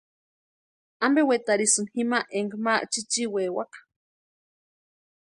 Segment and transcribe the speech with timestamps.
[1.05, 3.77] ¿Ampe wetarhisïni jima énka ma chichiwaewaka?